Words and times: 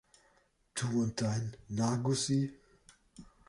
Du 0.73 1.03
und 1.03 1.21
dein: 1.21 1.55
'Na, 1.67 1.95
Gussie'! 1.97 2.51